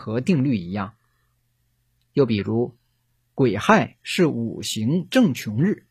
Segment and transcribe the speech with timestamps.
[0.00, 0.94] 和定律一样。
[2.14, 2.78] 又比如，
[3.34, 5.86] 癸亥是五行正穷日，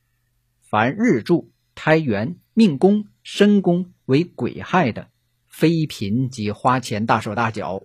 [0.61, 5.11] 凡日柱、胎元、命宫、身宫为癸亥的，
[5.45, 7.83] 非贫即花钱大手大脚，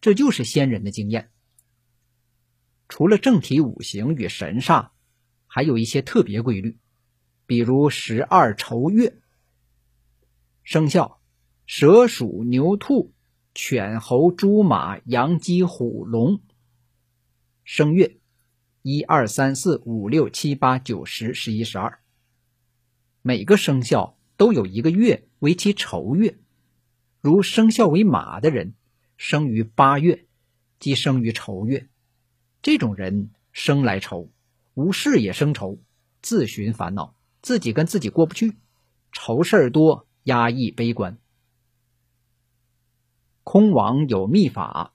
[0.00, 1.30] 这就是先人的经验。
[2.88, 4.90] 除了正体五行与神煞，
[5.46, 6.78] 还有一些特别规律，
[7.46, 9.16] 比如十二丑月。
[10.64, 11.20] 生肖：
[11.66, 13.14] 蛇、鼠、牛、兔、
[13.54, 16.40] 犬、猴、猪、马、羊、鸡、虎、龙。
[17.64, 18.16] 生月：
[18.80, 22.00] 一二三四五六七八九十十一十二。
[23.20, 26.38] 每个生肖都有一个月为其丑月，
[27.20, 28.74] 如生肖为马的人，
[29.18, 30.26] 生于八月，
[30.78, 31.88] 即生于丑月。
[32.62, 34.30] 这种人生来愁，
[34.74, 35.78] 无事也生愁，
[36.22, 38.56] 自寻烦恼，自己跟自己过不去，
[39.12, 40.08] 愁事儿多。
[40.24, 41.18] 压抑悲观，
[43.52, 44.94] 空亡有秘法。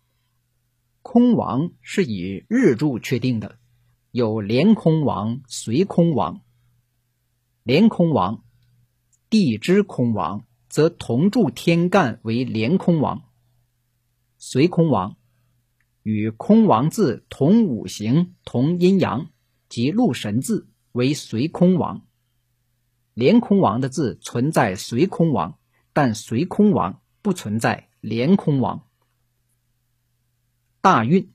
[1.04, 3.60] 空亡是以日柱确定的，
[4.10, 6.42] 有连空亡、随空亡。
[7.62, 8.44] 连空亡，
[9.30, 13.30] 地支空亡，则同柱天干为连空亡；
[14.40, 15.18] 随空亡，
[16.02, 19.30] 与空亡字同五行、同阴阳，
[19.70, 22.08] 即禄神字为随空亡。
[23.14, 25.60] 连空王的字存在随空王，
[25.94, 28.88] 但随空王不存在连空王。
[30.80, 31.34] 大运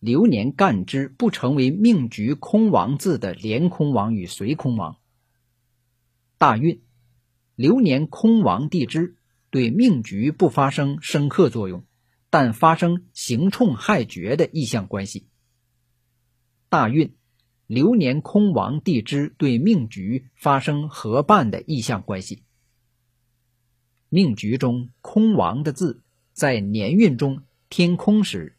[0.00, 4.96] 流年干支不成为命局空王字的连空王与随空王。
[6.36, 6.82] 大运
[7.54, 9.16] 流年空王地支
[9.50, 11.84] 对命局不发生生克作用，
[12.28, 15.28] 但发生刑冲害绝的意象关系。
[16.68, 17.14] 大运。
[17.66, 22.42] 流年空亡地支对命局发生合办的意象关系。
[24.14, 26.00] 命局中空亡的字
[26.32, 28.56] 在年运中天空时